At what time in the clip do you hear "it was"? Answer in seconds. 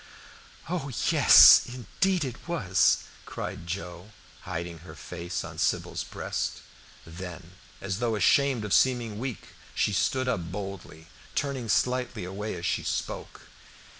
2.25-3.03